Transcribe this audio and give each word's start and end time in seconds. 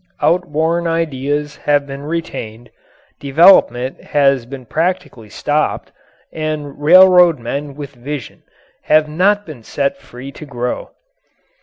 Outworn 0.19 0.87
ideas 0.87 1.55
have 1.57 1.85
been 1.85 2.01
retained, 2.01 2.71
development 3.19 4.01
has 4.03 4.47
been 4.47 4.65
practically 4.65 5.29
stopped, 5.29 5.91
and 6.33 6.81
railroad 6.81 7.37
men 7.37 7.75
with 7.75 7.93
vision 7.93 8.41
have 8.85 9.07
not 9.07 9.45
been 9.45 9.61
set 9.61 9.97
free 9.99 10.31
to 10.31 10.45
grow. 10.47 10.89